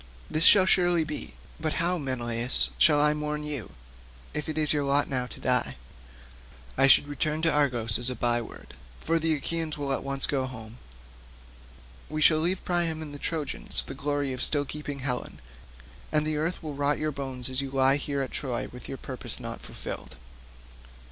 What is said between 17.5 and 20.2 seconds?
you lie here at Troy with your purpose not fulfilled.